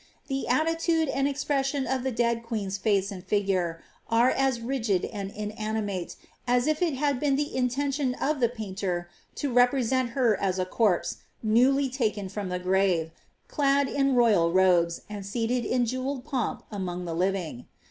The 0.29 0.47
attitude 0.47 1.09
and 1.09 1.27
expression 1.27 1.85
)f 1.85 2.01
the 2.01 2.11
dead 2.11 2.41
queen's 2.41 2.75
face 2.75 3.11
and 3.11 3.23
figure, 3.23 3.83
are 4.09 4.31
as 4.31 4.59
rigid 4.59 5.05
and 5.05 5.29
inanimate, 5.29 6.15
as 6.47 6.65
if 6.65 6.81
it 6.81 6.99
lad 6.99 7.19
been 7.19 7.35
the 7.35 7.55
intention 7.55 8.15
of 8.15 8.39
the 8.39 8.49
painter 8.49 9.11
to 9.35 9.53
represent 9.53 10.13
her 10.17 10.35
as 10.35 10.57
a 10.57 10.65
corpse, 10.65 11.17
newly 11.43 11.87
aken 11.87 12.31
from 12.31 12.49
the 12.49 12.57
grave, 12.57 13.11
clad 13.47 13.87
in 13.87 14.15
royal 14.15 14.51
robes, 14.51 15.01
and 15.07 15.23
seated 15.23 15.65
in 15.65 15.85
jewelled 15.85 16.25
pomp 16.25 16.63
imong 16.73 17.05
the 17.05 17.13
living. 17.13 17.67